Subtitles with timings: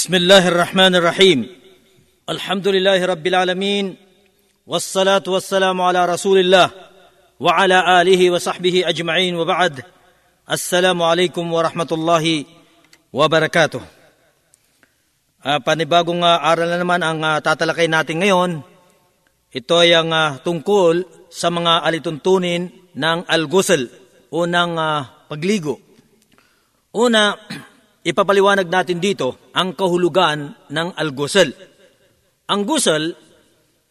[0.00, 1.39] بسم الله الرحمن الرحيم
[2.29, 3.85] الحمد لله رب العالمين
[4.63, 6.71] والصلاة والسلام على رسول الله
[7.39, 9.83] وعلى آله وصحبه أجمعين وبعد
[10.47, 12.25] السلام عليكم ورحمة الله
[13.11, 13.83] وبركاته
[15.43, 18.63] uh, Panibagong uh, aral na naman ang uh, tatalakay natin ngayon.
[19.51, 23.91] Ito ay ang uh, tungkol sa mga alituntunin ng al-ghusl
[24.31, 25.83] o ng uh, pagligo.
[26.95, 27.35] Una,
[28.01, 31.53] ipapaliwanag natin dito ang kahulugan ng al-ghusl.
[32.49, 33.13] Ang ghusl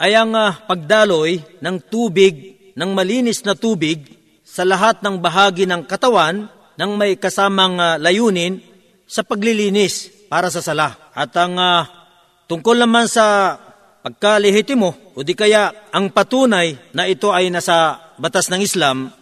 [0.00, 5.84] ay ang uh, pagdaloy ng tubig, ng malinis na tubig sa lahat ng bahagi ng
[5.84, 6.48] katawan
[6.80, 8.58] ng may kasamang uh, layunin
[9.04, 11.12] sa paglilinis para sa sala.
[11.12, 11.84] At ang uh,
[12.48, 13.54] tungkol naman sa
[14.00, 19.12] pagkalihitimo o di kaya ang patunay na ito ay nasa batas ng Islam,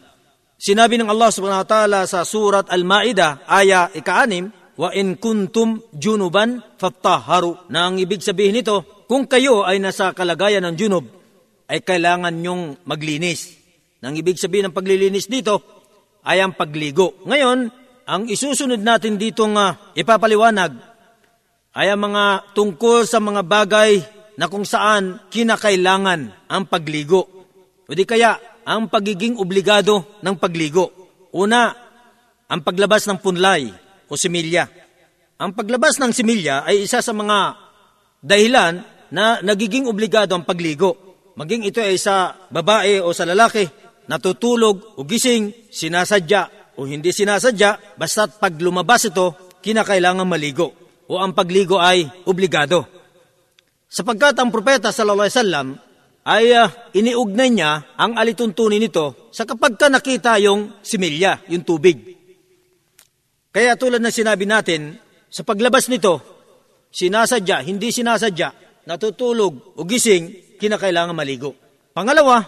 [0.54, 6.62] sinabi ng Allah subhanahu wa ta'ala sa surat Al-Ma'idah, aya ika-anim, wa in kuntum junuban
[6.78, 7.68] fattaharu.
[7.68, 11.04] Na ang ibig sabihin nito, kung kayo ay nasa kalagayan ng junub,
[11.66, 13.58] ay kailangan nyong maglinis.
[13.98, 15.60] Nang ibig sabihin ng paglilinis dito
[16.22, 17.18] ay ang pagligo.
[17.26, 17.58] Ngayon,
[18.08, 20.72] ang isusunod natin ditong uh, ipapaliwanag
[21.76, 24.00] ay ang mga tungkol sa mga bagay
[24.38, 27.26] na kung saan kinakailangan ang pagligo.
[27.84, 30.92] O di kaya, ang pagiging obligado ng pagligo.
[31.32, 31.72] Una,
[32.48, 34.66] ang paglabas ng punlay o similya.
[35.38, 37.54] Ang paglabas ng similya ay isa sa mga
[38.18, 38.82] dahilan
[39.14, 40.96] na nagiging obligado ang pagligo.
[41.38, 43.62] Maging ito ay sa babae o sa lalaki,
[44.10, 50.74] natutulog o gising, sinasadya o hindi sinasadya, basta't pag lumabas ito, kinakailangan maligo
[51.06, 52.84] o ang pagligo ay obligado.
[53.88, 55.68] Sapagkat ang propeta sallallahu alaihi wasallam
[56.28, 62.17] ay uh, iniugnay niya ang alituntunin nito sa kapag ka nakita yung similya, yung tubig.
[63.48, 66.20] Kaya tulad na sinabi natin, sa paglabas nito,
[66.92, 71.56] sinasadya, hindi sinasadya, natutulog o gising, kinakailangan maligo.
[71.92, 72.44] Pangalawa,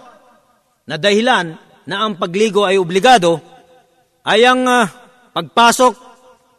[0.85, 1.57] na dahilan
[1.89, 3.41] na ang pagligo ay obligado,
[4.25, 4.85] ay ang uh,
[5.33, 5.95] pagpasok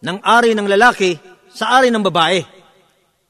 [0.02, 1.14] ng ari ng lalaki
[1.54, 2.42] sa ari ng babae.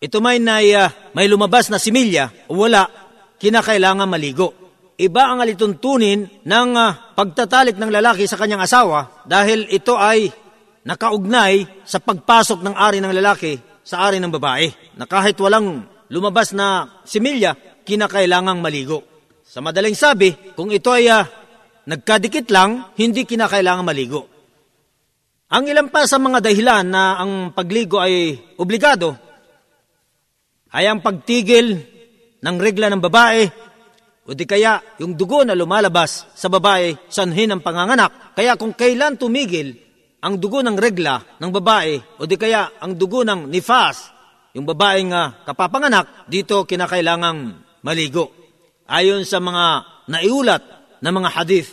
[0.01, 2.87] Ito may, na, uh, may lumabas na similya o wala,
[3.35, 4.55] kinakailangan maligo.
[4.95, 10.40] Iba ang alituntunin ng uh, pagtatalik ng lalaki sa kanyang asawa dahil ito ay
[10.85, 14.69] nakaugnay sa pagpasok ng ari ng lalaki sa ari ng babae.
[14.97, 17.55] Na kahit walang lumabas na similya,
[17.85, 19.03] kinakailangang maligo.
[19.45, 21.25] Sa madaling sabi, kung ito ay uh,
[21.85, 24.21] nagkadikit lang, hindi kinakailangang maligo.
[25.51, 29.19] Ang ilan pa sa mga dahilan na ang pagligo ay obligado
[30.71, 31.75] ay ang pagtigil
[32.39, 33.43] ng regla ng babae
[34.23, 38.31] o di kaya yung dugo na lumalabas sa babae sanhin ng panganganak.
[38.31, 39.75] Kaya kung kailan tumigil
[40.21, 44.13] ang dugo ng regla ng babae o di kaya ang dugo ng nifas,
[44.53, 48.29] yung babaeng uh, kapapanganak, dito kinakailangang maligo.
[48.85, 49.65] Ayon sa mga
[50.11, 50.63] naiulat
[51.01, 51.71] na mga hadith.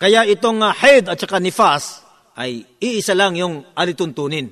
[0.00, 2.00] Kaya itong uh, head at saka nifas
[2.40, 4.48] ay iisa lang yung alituntunin.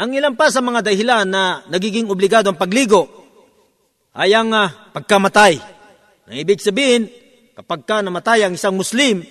[0.00, 3.08] Ang ilan pa sa mga dahilan na nagiging obligado ang pagligo
[4.12, 5.60] ay ang uh, pagkamatay.
[6.28, 7.08] Ang ibig sabihin,
[7.56, 9.22] kapag ka namatay ang isang Muslim,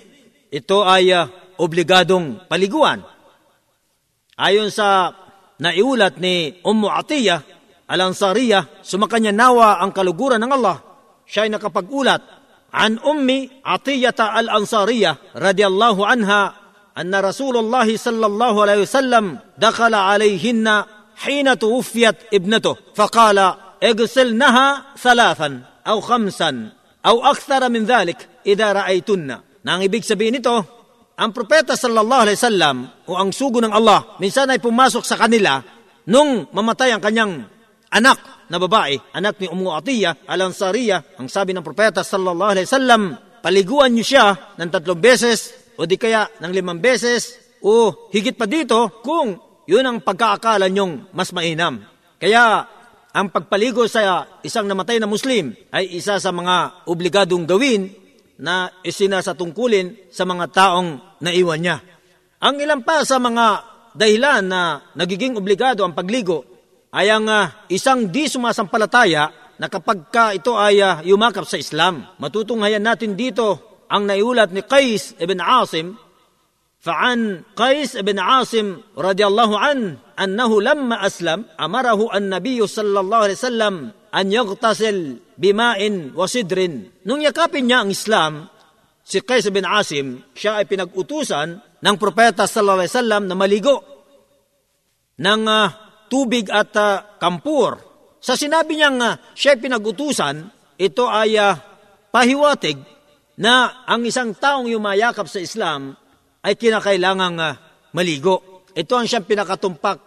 [0.50, 3.04] ito ay uh, obligadong paliguan.
[4.40, 5.12] Ayon sa
[5.60, 7.44] naiulat ni Ummu Atiyah,
[7.84, 10.80] Al-Ansariya, sumakanya nawa ang kaluguran ng Allah.
[11.28, 12.22] Siya ay nakapag-ulat
[12.72, 16.54] an Ummi Atiyata Al-Ansariya radiyallahu anha
[16.96, 20.86] anna Rasulullah sallallahu alaihi wasallam dakhala alayhinna
[21.26, 26.72] hina tuwfiyat ibnatuh faqala igsilnaha thalathan aw khamsan
[27.04, 29.36] aw akthara min dhalik idha ra'aytunna.
[29.60, 30.79] Nang ibig sabihin nito,
[31.20, 35.60] ang propeta sallallahu alaihi wasallam o ang sugo ng Allah minsan ay pumasok sa kanila
[36.08, 37.44] nung mamatay ang kanyang
[37.92, 43.02] anak na babae, anak ni Ummu Atiyah al-Ansariya, ang sabi ng propeta sallallahu alaihi wasallam,
[43.44, 44.26] paliguan niyo siya
[44.58, 49.36] ng tatlong beses o di kaya ng limang beses o higit pa dito kung
[49.68, 51.78] yun ang pagkaakala nyong mas mainam.
[52.18, 52.66] Kaya
[53.10, 57.99] ang pagpaligo sa isang namatay na Muslim ay isa sa mga obligadong gawin
[58.39, 61.77] na isinasatungkulin sa mga taong naiwan niya.
[62.43, 63.45] Ang ilan pa sa mga
[63.95, 66.43] dahilan na nagiging obligado ang pagligo
[66.91, 72.03] ay ang uh, isang di sumasampalataya na kapag ka ito ay uh, yumakap sa Islam.
[72.19, 75.95] Matutunghayan natin dito ang naiulat ni Qais ibn Asim
[76.85, 83.33] فعن قيس بن عاصم رضي الله عنه أنه لما أسلم أمره النبي صلى الله عليه
[83.33, 83.75] وسلم
[84.15, 86.92] أن يغتسل bimain wasidrin.
[87.08, 88.52] Nung yakapin niya ang Islam,
[89.00, 93.76] si Qais bin Asim, siya ay pinag-utusan ng propeta sallallahu alaihi wasallam na maligo
[95.16, 95.66] ng uh,
[96.12, 97.80] tubig at ah, uh, kampur.
[98.20, 100.36] Sa sinabi niyang ah, uh, siya ay pinag-utusan,
[100.76, 101.56] ito ay uh,
[102.12, 102.76] pahiwatig
[103.40, 105.96] na ang isang taong yumayakap sa Islam
[106.44, 107.56] ay kinakailangang uh,
[107.96, 108.68] maligo.
[108.76, 109.98] Ito ang siyang pinakatumpak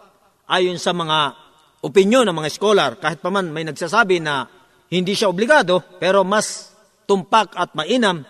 [0.46, 1.34] ayon sa mga
[1.82, 2.90] opinyon ng mga scholar.
[3.02, 4.46] Kahit pa man may nagsasabi na
[4.90, 6.74] hindi siya obligado, pero mas
[7.08, 8.24] tumpak at mainam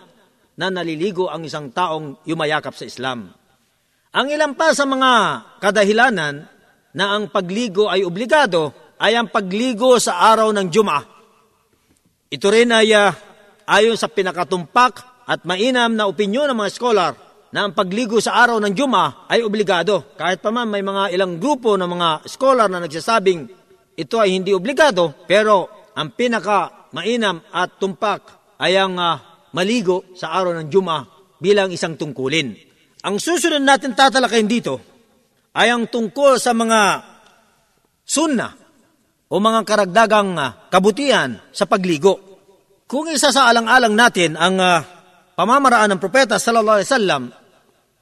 [0.55, 3.31] na naliligo ang isang taong yumayakap sa Islam.
[4.15, 5.11] Ang ilan pa sa mga
[5.59, 6.47] kadahilanan
[6.95, 11.03] na ang pagligo ay obligado ay ang pagligo sa araw ng Jum'ah.
[12.31, 13.11] Ito rin ay uh,
[13.67, 17.13] ayon sa pinakatumpak at mainam na opinyon ng mga scholar
[17.51, 20.15] na ang pagligo sa araw ng Jum'ah ay obligado.
[20.15, 23.51] Kahit pa man may mga ilang grupo ng mga scholar na nagsasabing
[23.95, 28.21] ito ay hindi obligado, pero ang pinaka mainam at tumpak
[28.59, 29.15] ay ang uh,
[29.55, 31.03] maligo sa araw ng Jum'ah
[31.39, 32.51] bilang isang tungkulin.
[33.07, 34.79] Ang susunod natin tatalakayin dito
[35.55, 36.81] ay ang tungkol sa mga
[38.03, 38.51] sunna
[39.31, 42.19] o mga karagdagang uh, kabutihan sa pagligo.
[42.85, 44.83] Kung isa sa alang-alang natin ang uh,
[45.33, 47.23] pamamaraan ng propeta sallallahu alaihi wasallam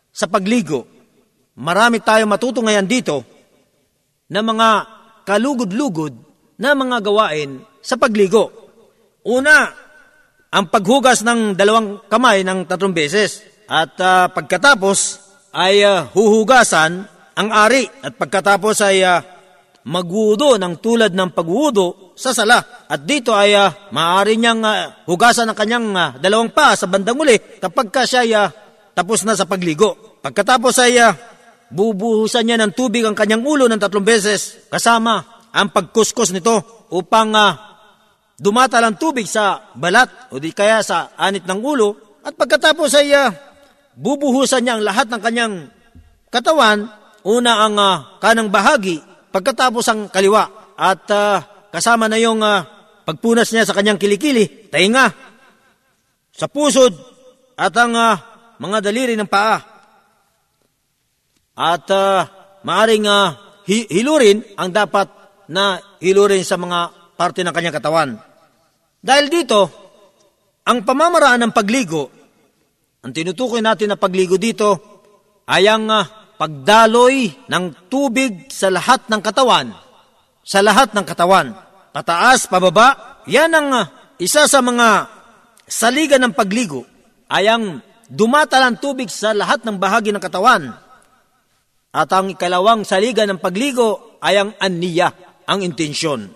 [0.09, 0.89] sa pagligo,
[1.57, 3.21] marami tayong matutungayan dito
[4.33, 4.69] na mga
[5.29, 6.13] kalugod-lugod
[6.57, 8.50] na mga gawain sa pagligo.
[9.27, 9.68] Una,
[10.53, 13.44] ang paghugas ng dalawang kamay ng tatlong beses.
[13.68, 15.19] At uh, pagkatapos
[15.51, 17.03] ay uh, huhugasan
[17.33, 19.19] ang ari at pagkatapos ay uh,
[19.83, 22.85] magwudo ng tulad ng pagwudo sa sala.
[22.88, 27.18] At dito ay uh, maaari niyang uh, hugasan ang kanyang uh, dalawang pa sa bandang
[27.18, 28.47] uli kapag ka siya uh,
[28.94, 30.21] tapos na sa pagligo.
[30.21, 31.12] Pagkatapos ay uh,
[31.74, 37.33] bubuhusan niya ng tubig ang kanyang ulo ng tatlong beses kasama ang pagkuskus nito upang
[37.33, 37.72] uh,
[38.38, 43.12] dumata lang tubig sa balat o di kaya sa anit ng ulo at pagkatapos ay
[43.12, 43.30] uh,
[44.00, 45.56] bubuhusan niya ang lahat ng kanyang
[46.31, 46.88] katawan,
[47.27, 51.38] una ang uh, kanang bahagi, pagkatapos ang kaliwa, at uh,
[51.69, 52.65] kasama na yung uh,
[53.06, 55.12] pagpunas niya sa kanyang kilikili, tainga,
[56.33, 56.95] sa pusod,
[57.53, 58.15] at ang uh,
[58.57, 59.59] mga daliri ng paa.
[61.53, 62.25] At uh,
[62.65, 63.36] maaring uh,
[63.68, 65.06] hilurin ang dapat
[65.51, 68.10] na hilurin sa mga parte ng kanyang katawan.
[69.04, 69.69] Dahil dito,
[70.63, 72.24] ang pamamaraan ng pagligo
[73.04, 74.80] ang tinutukoy natin na pagligo dito
[75.44, 76.07] ay ang uh,
[76.39, 79.75] pagdaloy ng tubig sa lahat ng katawan.
[80.39, 81.51] Sa lahat ng katawan.
[81.92, 83.19] Pataas, pababa.
[83.27, 83.86] Yan ang uh,
[84.24, 85.12] isa sa mga
[85.68, 86.88] saliga ng pagligo
[87.27, 90.71] ay ang dumatalang tubig sa lahat ng bahagi ng katawan.
[91.92, 95.12] At ang ikalawang saliga ng pagligo ay ang aniya,
[95.44, 96.31] ang intensyon.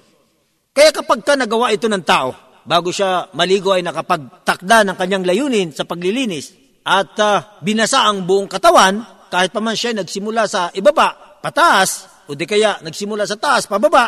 [0.78, 5.74] Kaya kapag ka nagawa ito ng tao, bago siya maligo ay nakapagtakda ng kanyang layunin
[5.74, 6.54] sa paglilinis
[6.86, 9.02] at uh, binasa ang buong katawan
[9.34, 14.06] kahit pa man siya nagsimula sa ibaba, pataas, o di kaya nagsimula sa taas, pababa,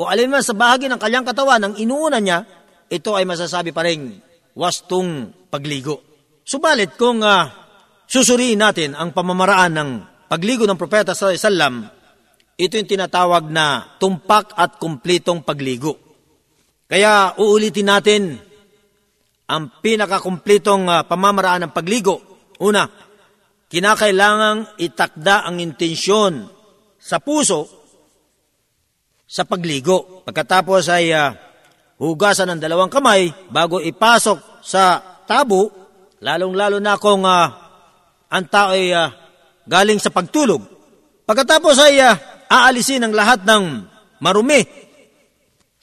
[0.00, 2.48] o alin man sa bahagi ng kanyang katawan ang inuuna niya,
[2.88, 4.16] ito ay masasabi pa rin
[4.56, 6.00] wastong pagligo.
[6.48, 7.44] Subalit kung uh,
[8.08, 9.90] susuriin natin ang pamamaraan ng
[10.32, 11.92] pagligo ng propeta sa Islam,
[12.54, 15.98] ito yung tinatawag na tumpak at kumplitong pagligo.
[16.86, 18.22] Kaya uulitin natin
[19.50, 22.22] ang pinakakumplitong uh, pamamaraan ng pagligo.
[22.62, 22.86] Una,
[23.66, 26.46] kinakailangang itakda ang intensyon
[26.96, 27.66] sa puso
[29.26, 30.22] sa pagligo.
[30.22, 31.34] Pagkatapos ay uh,
[31.98, 35.74] hugasan ng dalawang kamay bago ipasok sa tabo,
[36.22, 37.50] lalong-lalo na kung uh,
[38.30, 39.10] ang tao ay uh,
[39.66, 40.62] galing sa pagtulog.
[41.26, 43.64] Pagkatapos ay uh, aalisin ang lahat ng
[44.22, 44.62] marumi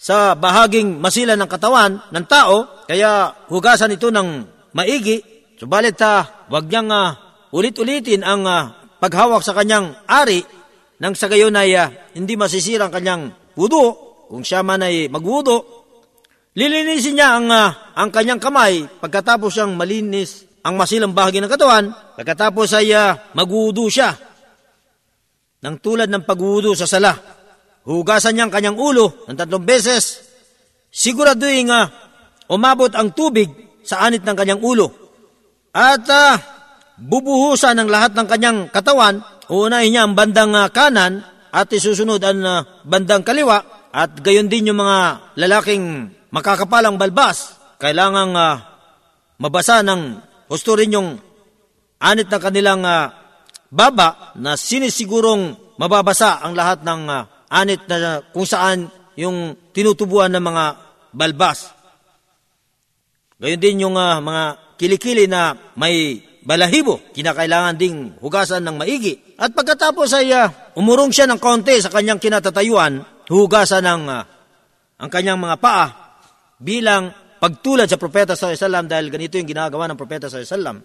[0.01, 4.29] sa bahaging masila ng katawan ng tao, kaya hugasan ito ng
[4.73, 5.21] maigi,
[5.61, 7.09] subalit uh, wag niyang uh,
[7.53, 10.41] ulit-ulitin ang uh, paghawak sa kanyang ari
[10.97, 13.93] nang sa gayon ay uh, hindi masisira ang kanyang wudo,
[14.25, 15.85] kung siya man ay magwudo.
[16.57, 21.93] Lilinisin niya ang, uh, ang kanyang kamay pagkatapos siyang malinis ang masilang bahagi ng katawan,
[22.17, 24.30] pagkatapos ay uh, magwudo siya
[25.61, 27.41] ng tulad ng pagwudo sa sala
[27.85, 30.21] hugasan niya ang kanyang ulo ng tatlong beses,
[30.93, 31.89] siguraduhin nga
[32.51, 33.49] umabot ang tubig
[33.81, 34.91] sa anit ng kanyang ulo.
[35.71, 36.35] At uh,
[36.99, 42.43] bubuhusan ng lahat ng kanyang katawan, uunahin niya ang bandang uh, kanan at isusunod ang
[42.43, 47.57] uh, bandang kaliwa at gayon din yung mga lalaking makakapalang balbas.
[47.81, 48.61] Kailangang uh,
[49.41, 51.09] mabasa ng husto rin yung
[51.97, 53.09] anit ng kanilang uh,
[53.71, 60.43] baba na sinisigurong mababasa ang lahat ng uh, anit na kung saan yung tinutubuan ng
[60.43, 60.63] mga
[61.15, 61.71] balbas.
[63.39, 69.17] Gayon din yung uh, mga kilikili na may balahibo, kinakailangan ding hugasan ng maigi.
[69.39, 74.23] At pagkatapos ay uh, umurong siya ng konti sa kanyang kinatatayuan, hugasan ng uh,
[75.01, 75.87] ang kanyang mga paa
[76.61, 77.09] bilang
[77.41, 80.77] pagtulad sa propeta sa sallam dahil ganito yung ginagawa ng propeta sa sallam.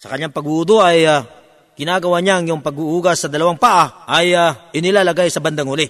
[0.00, 1.20] Sa kanyang pag-uudo ay uh,
[1.76, 5.86] ginagawa niya yung pag-uugas sa dalawang paa ay uh, inilalagay sa bandang huli.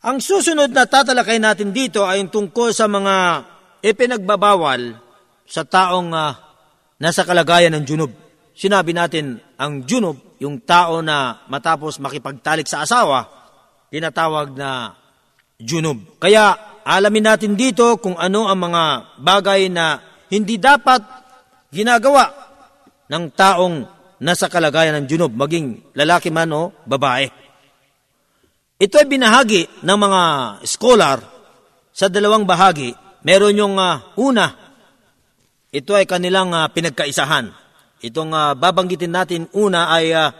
[0.00, 3.44] Ang susunod na tatalakay natin dito ay tungkol sa mga
[3.84, 4.96] ipinagbabawal
[5.44, 6.32] sa taong uh,
[6.96, 8.12] nasa kalagayan ng junub.
[8.56, 13.28] Sinabi natin ang junub, yung tao na matapos makipagtalik sa asawa,
[13.92, 14.96] tinatawag na
[15.60, 16.16] junub.
[16.16, 18.84] Kaya alamin natin dito kung ano ang mga
[19.20, 20.00] bagay na
[20.32, 21.04] hindi dapat
[21.68, 22.32] ginagawa
[23.12, 27.26] ng taong nasa kalagayan ng junub, maging lalaki man o babae.
[28.80, 30.22] Ito ay binahagi ng mga
[30.64, 31.18] scholar
[31.92, 32.96] sa dalawang bahagi.
[33.24, 34.56] Meron yung uh, una,
[35.68, 37.52] ito ay kanilang uh, pinagkaisahan.
[38.00, 40.32] Itong uh, babanggitin natin una ay uh,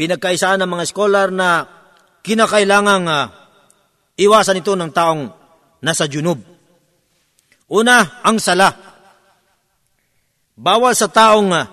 [0.00, 1.68] pinagkaisahan ng mga scholar na
[2.24, 3.28] kinakailangang uh,
[4.16, 5.28] iwasan ito ng taong
[5.84, 6.40] nasa junub.
[7.68, 8.72] Una, ang sala.
[10.56, 11.64] Bawal sa taong uh,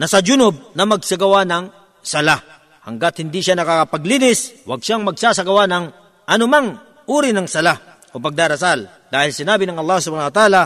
[0.00, 1.64] nasa junub na magsagawa ng
[2.00, 2.40] sala.
[2.88, 5.84] Hanggat hindi siya nakakapaglinis, huwag siyang magsasagawa ng
[6.24, 9.12] anumang uri ng sala o pagdarasal.
[9.12, 10.62] Dahil sinabi ng Allah subhanahu wa ta'ala,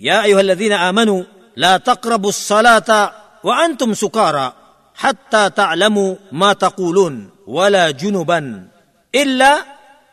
[0.00, 1.20] Ya ayuhalladhina amanu,
[1.60, 3.12] la taqrabu salata
[3.44, 4.52] wa antum sukara
[4.96, 8.68] hatta ta'lamu ma taqulun wala junuban
[9.12, 9.52] illa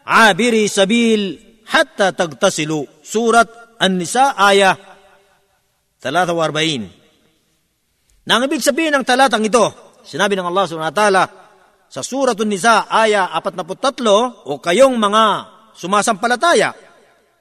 [0.03, 3.03] abiri sabil hatta tagtasilu.
[3.03, 4.75] Surat An-Nisa, ayah
[5.99, 7.02] 43.
[8.23, 11.23] Nang ibig sabihin ng talatang ito, Sinabi ng Allah subhanahu wa ta'ala
[11.87, 15.23] sa Suratun Nisa, aya 43, o kayong mga
[15.79, 16.75] sumasampalataya,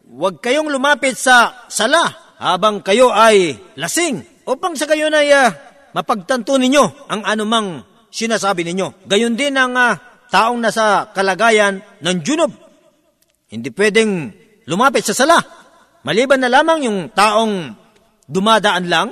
[0.06, 5.48] huwag kayong lumapit sa sala habang kayo ay lasing upang sa kayo na uh,
[5.94, 7.82] mapagtanto ninyo ang anumang
[8.14, 9.08] sinasabi ninyo.
[9.10, 9.98] Gayon din ang uh,
[10.30, 12.52] taong nasa kalagayan ng junub.
[13.50, 14.30] Hindi pwedeng
[14.70, 15.38] lumapit sa sala.
[16.06, 17.74] Maliban na lamang yung taong
[18.26, 19.08] dumadaan lang,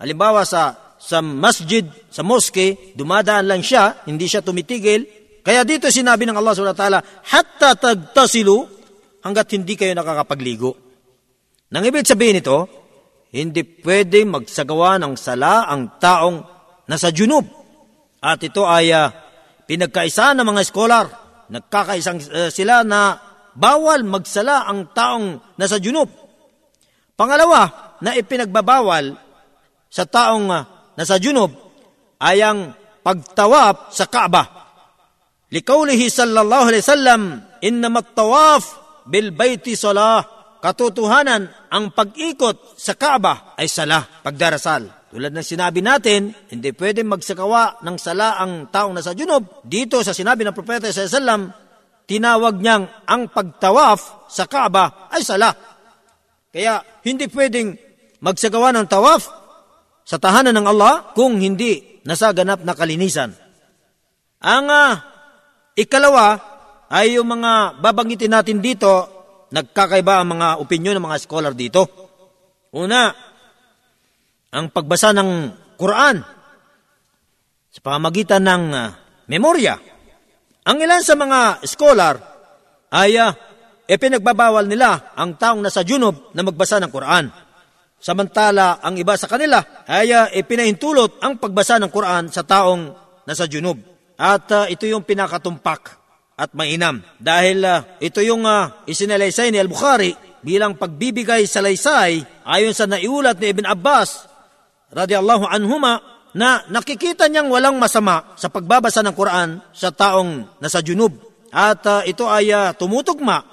[0.00, 1.82] halimbawa sa sa masjid,
[2.14, 5.02] sa moske, dumadaan lang siya, hindi siya tumitigil.
[5.42, 8.62] Kaya dito sinabi ng Allah subhanahu wa ta'ala, hatta tagtasilu,
[9.26, 10.78] hanggat hindi kayo nakakapagligo.
[11.74, 12.70] Nang ibig sabihin ito,
[13.34, 16.38] hindi pwede magsagawa ng sala ang taong
[16.86, 17.50] nasa junub.
[18.22, 19.10] At ito ay uh,
[19.66, 21.06] pinagkaisa ng mga scholar.
[21.50, 23.18] Nagkakaisang uh, sila na
[23.58, 26.06] bawal magsala ang taong nasa junub.
[27.18, 29.14] Pangalawa, na ipinagbabawal
[29.86, 31.50] sa taong uh, na sa junub
[32.22, 32.72] ay ang
[33.02, 34.42] pagtawaf sa Kaaba.
[35.52, 37.22] Likaulihi sallallahu alaihi wasallam,
[37.60, 38.64] innamat tawaf
[39.04, 40.24] bil bayti salah.
[40.62, 45.10] Katotohanan, ang pag-ikot sa Kaaba ay sala, pagdarasal.
[45.10, 49.60] Tulad ng sinabi natin, hindi pwede magsakawa ng sala ang taong nasa junub.
[49.66, 51.50] Dito sa sinabi ng Propeta sa Sallam,
[52.06, 55.50] tinawag niyang ang pagtawaf sa Kaaba ay sala.
[56.54, 57.74] Kaya hindi pwedeng
[58.22, 59.41] magsagawa ng tawaf
[60.02, 63.30] sa tahanan ng Allah kung hindi nasaganap na kalinisan.
[64.42, 64.92] Ang uh,
[65.78, 66.38] ikalawa
[66.90, 68.90] ay yung mga babanggitin natin dito,
[69.54, 71.86] nagkakaiba ang mga opinyon ng mga scholar dito.
[72.74, 73.12] Una,
[74.52, 75.30] ang pagbasa ng
[75.80, 76.16] Quran
[77.72, 78.88] sa pamagitan ng uh,
[79.32, 79.80] memorya.
[80.68, 82.14] Ang ilan sa mga scholar
[82.92, 83.32] ay uh,
[83.88, 87.24] e pinagbabawal nila ang taong nasa junub na magbasa ng Quran.
[88.02, 90.26] Samantala, ang iba sa kanila ay uh,
[91.22, 92.90] ang pagbasa ng Quran sa taong
[93.22, 93.78] nasa junub.
[94.18, 96.02] At uh, ito yung pinakatumpak
[96.34, 96.98] at mainam.
[97.22, 103.38] Dahil uh, ito yung uh, isinalaysay ni Al-Bukhari bilang pagbibigay sa laysay ayon sa naiulat
[103.38, 104.26] ni Ibn Abbas
[104.90, 106.02] radiyallahu anhuma
[106.34, 111.14] na nakikita niyang walang masama sa pagbabasa ng Quran sa taong nasa junub.
[111.54, 113.46] At uh, ito ay uh, tumutugma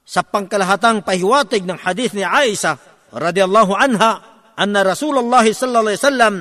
[0.00, 2.80] sa pangkalahatang pahiwatig ng hadith ni Aisha
[3.12, 4.12] radhiyallahu anha
[4.56, 6.34] anna Rasulullah sallallahu alaihi wasallam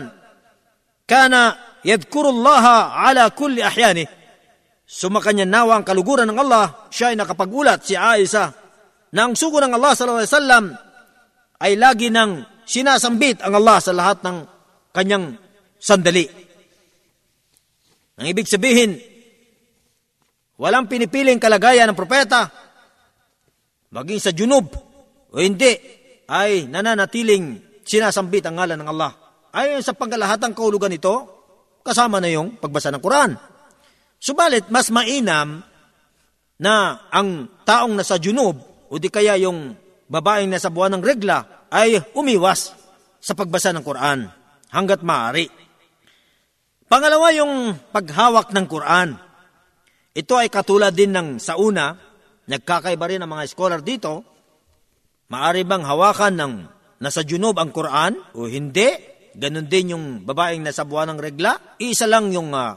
[1.07, 1.41] kana
[1.83, 4.07] yadhkurullaha ala kulli ahyani.
[4.87, 8.51] Sumakanya nawa ang kaluguran ng Allah, siya ay nakapagulat si Aisha
[9.11, 10.65] na ang sugo ng Allah sallallahu alaihi wasallam
[11.63, 14.37] ay lagi nang sinasambit ang Allah sa lahat ng
[14.91, 15.35] kanyang
[15.79, 16.27] sandali.
[18.19, 18.99] Ang ibig sabihin,
[20.59, 22.51] walang pinipiling kalagayan ng propeta,
[23.95, 24.67] maging sa junub
[25.31, 26.00] o hindi,
[26.31, 29.11] ay nananatiling sinasambit ang ngalan ng Allah.
[29.51, 31.27] Ayon sa pangkalahatang kaulugan nito,
[31.83, 33.35] kasama na yung pagbasa ng Quran.
[34.15, 35.59] Subalit, mas mainam
[36.61, 36.75] na
[37.11, 38.55] ang taong nasa junub
[38.87, 39.75] o di kaya yung
[40.07, 42.71] babaeng nasa buwan ng regla ay umiwas
[43.19, 44.29] sa pagbasa ng Quran
[44.71, 45.51] hanggat maaari.
[46.87, 49.09] Pangalawa, yung paghawak ng Quran.
[50.11, 51.95] Ito ay katulad din ng sa una,
[52.47, 54.30] nagkakaiba rin ang mga scholar dito,
[55.31, 56.53] maari bang hawakan ng
[56.99, 58.91] nasa junob ang Quran o hindi?
[59.31, 61.79] Ganon din yung babaeng nasa buwan ng regla.
[61.79, 62.75] Isa lang yung uh,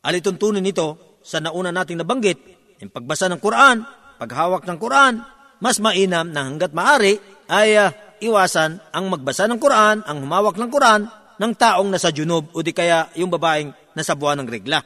[0.00, 2.38] alituntunin nito sa nauna nating nabanggit,
[2.80, 3.84] yung pagbasa ng Quran,
[4.16, 5.20] paghawak ng Quran,
[5.60, 7.92] mas mainam na hanggat maari ay uh,
[8.24, 11.06] iwasan ang magbasa ng Quran, ang humawak ng Quran
[11.38, 14.80] ng taong nasa junob o di kaya yung babaeng nasa buwan ng regla.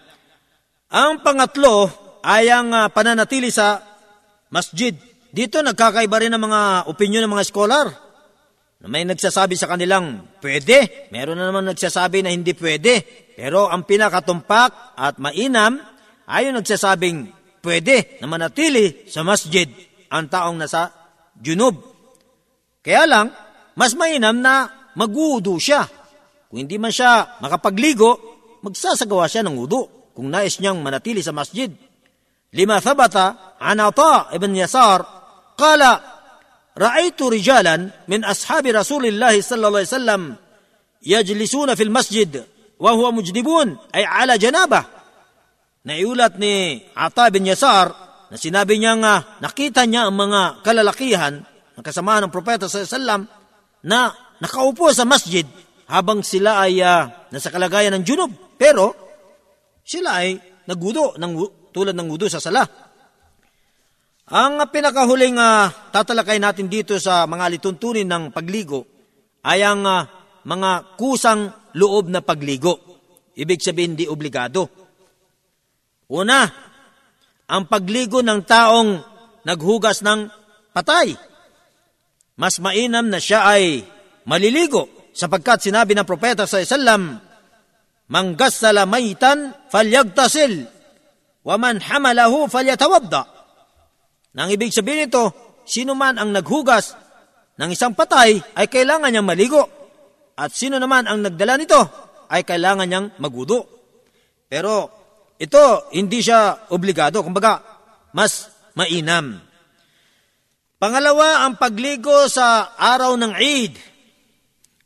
[0.91, 1.89] Ang pangatlo
[2.27, 3.79] ay ang uh, pananatili sa
[4.51, 4.93] masjid.
[5.37, 7.93] Dito nagkakaiba rin ang mga opinion ng mga scholar.
[8.89, 13.05] May nagsasabi sa kanilang pwede, meron na naman nagsasabi na hindi pwede.
[13.37, 15.77] Pero ang pinakatumpak at mainam
[16.25, 17.29] ay yung nagsasabing
[17.61, 19.69] pwede na manatili sa masjid
[20.09, 20.89] ang taong nasa
[21.37, 21.85] junub.
[22.81, 23.29] Kaya lang,
[23.77, 25.85] mas mainam na magudo siya.
[26.49, 28.11] Kung hindi man siya makapagligo,
[28.65, 31.69] magsasagawa siya ng udo kung nais niyang manatili sa masjid.
[32.57, 35.16] Lima thabata an Ata ibn Yasar
[35.57, 35.99] qala
[36.77, 40.23] ra'aytu rijalan min ashabi Rasulillah sallallahu alaihi wasallam
[41.01, 42.29] yajlisuna fil masjid
[42.77, 44.85] wa huwa mujdibun ay ala janabah.
[45.87, 47.95] Naiulat ni Ata bin Yasar
[48.29, 51.47] na sinabi niya nga nakita niya ang mga kalalakihan
[51.79, 53.23] ng kasama ng propeta alaihi wasallam
[53.87, 54.11] na
[54.43, 55.47] nakaupo sa masjid
[55.87, 58.31] habang sila ay uh, nasa kalagayan ng junub.
[58.59, 58.93] Pero
[59.87, 60.35] sila ay
[60.67, 61.33] nagudo ng,
[61.71, 62.67] tulad ng wudo sa sala.
[64.27, 68.83] Ang pinakahuling uh, tatalakay natin dito sa mga lituntunin ng pagligo
[69.47, 70.03] ay ang uh,
[70.43, 72.75] mga kusang loob na pagligo.
[73.39, 74.67] Ibig sabihin, di obligado.
[76.11, 76.43] Una,
[77.47, 78.91] ang pagligo ng taong
[79.47, 80.27] naghugas ng
[80.75, 81.15] patay.
[82.35, 83.87] Mas mainam na siya ay
[84.27, 87.23] maliligo sapagkat sinabi ng propeta sa Islam,
[88.07, 90.67] Manggassala maytan falyagtasil,
[91.43, 93.36] waman hamalahu falyatawadda.
[94.37, 95.33] Nang ibig sabihin ito,
[95.65, 96.93] sino man ang naghugas
[97.57, 99.65] ng isang patay ay kailangan niyang maligo.
[100.37, 101.81] At sino naman ang nagdala nito
[102.29, 103.65] ay kailangan niyang magudo.
[104.47, 104.93] Pero
[105.41, 107.25] ito, hindi siya obligado.
[107.25, 107.65] Kumbaga,
[108.13, 109.41] mas mainam.
[110.77, 113.96] Pangalawa, ang pagligo sa araw ng Eid.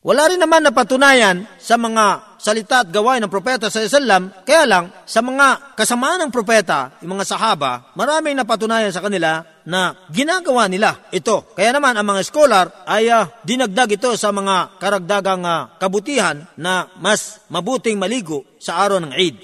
[0.01, 4.89] Wala rin naman napatunayan sa mga salita at gawain ng propeta sa Islam, kaya lang
[5.05, 11.05] sa mga kasamaan ng propeta, yung mga sahaba, maraming napatunayan sa kanila na ginagawa nila
[11.13, 11.53] ito.
[11.53, 16.89] Kaya naman ang mga scholar ay uh, dinagdag ito sa mga karagdagang uh, kabutihan na
[16.97, 19.37] mas mabuting maligo sa araw ng Eid.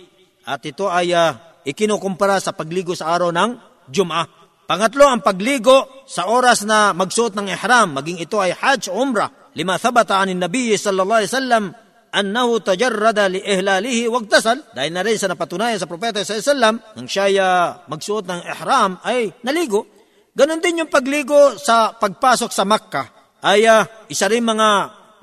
[0.48, 1.36] At ito ay uh,
[1.68, 3.60] ikinukumpara sa pagligo sa araw ng
[3.92, 4.24] Jum'ah.
[4.64, 9.80] Pangatlo, ang pagligo sa oras na magsuot ng ihram, maging ito ay Hajj Umrah lima
[9.80, 11.64] thabata anin nabiyyi sallallahu alaihi wasallam
[12.12, 17.84] annahu tajarrada li ihlalihi wagtasal na rin sa napatunayan sa propeta alaihi wasallam nang siya
[17.88, 19.88] magsuot ng ihram ay naligo.
[20.36, 23.40] Ganon din yung pagligo sa pagpasok sa Makkah.
[23.40, 24.68] Ay uh, isa rin mga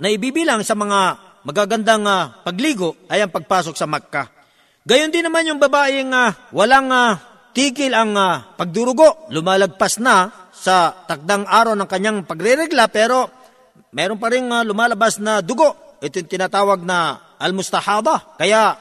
[0.01, 4.25] naibibilang sa mga magagandang uh, pagligo ay ang pagpasok sa Makkah.
[4.83, 7.13] Gayon din naman yung babaeng uh, walang uh,
[7.53, 9.29] tigil ang uh, pagdurugo.
[9.29, 13.42] Lumalagpas na sa takdang araw ng kanyang pagreregla pero
[13.93, 15.97] meron pa rin uh, lumalabas na dugo.
[16.03, 18.35] Ito yung tinatawag na almustahaba.
[18.35, 18.75] Kaya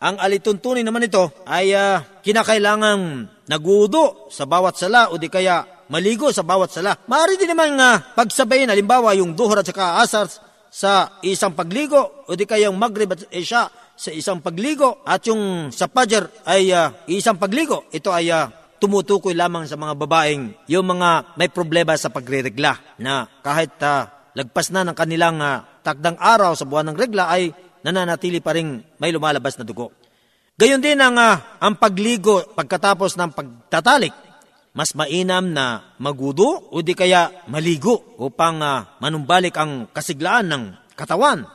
[0.00, 6.28] ang alituntunin naman ito ay uh, kinakailangang nagudo sa bawat sala o di kaya maligo
[6.32, 6.96] sa bawat sala.
[7.08, 10.28] Maaari din naman uh, pagsabayin, halimbawa yung duhur at saka asar
[10.68, 15.72] sa isang pagligo o di kaya yung maghrib at isya sa isang pagligo at yung
[15.72, 17.88] sa pajar ay uh, isang pagligo.
[17.88, 23.24] Ito ay uh, tumutukoy lamang sa mga babaeng yung mga may problema sa pagreregla na
[23.40, 24.04] kahit uh,
[24.36, 28.84] lagpas na ng kanilang uh, takdang araw sa buwan ng regla ay nananatili pa rin
[29.00, 29.96] may lumalabas na dugo.
[30.60, 34.12] Gayon din ang, uh, ang pagligo pagkatapos ng pagtatalik.
[34.76, 41.48] Mas mainam na magudo o di kaya maligo upang uh, manumbalik ang kasiglaan ng katawan.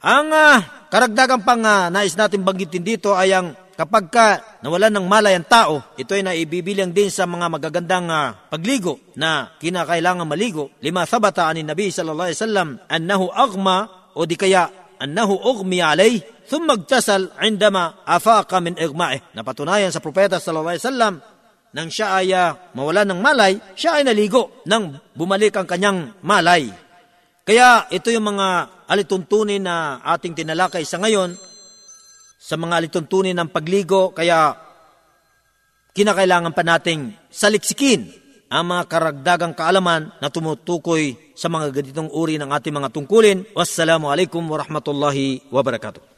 [0.00, 4.26] Ang uh, karagdagang pang uh, nais natin banggitin dito ay ang kapag ka
[4.64, 9.54] nawalan ng malay ang tao, ito ay naibibilang din sa mga magagandang uh, pagligo na
[9.60, 10.72] kinakailangan maligo.
[10.80, 16.24] Lima thabata anin Nabi sallallahu alaihi wasallam annahu agma o di kaya annahu ugmi alay
[16.48, 19.36] thumma magtasal indama afaqa min igma'ih.
[19.36, 21.14] Napatunayan sa propeta sallallahu alaihi wasallam
[21.76, 26.72] nang siya ay uh, mawalan ng malay, siya ay naligo nang bumalik ang kanyang malay.
[27.46, 28.48] Kaya ito yung mga
[28.90, 31.36] alituntunin na ating tinalakay sa ngayon
[32.36, 34.54] sa mga alituntunin ng pagligo, kaya
[35.96, 38.12] kinakailangan pa nating saliksikin
[38.46, 43.42] ang mga karagdagang kaalaman na tumutukoy sa mga ganitong uri ng ating mga tungkulin.
[43.56, 46.15] Wassalamu alaikum warahmatullahi wabarakatuh.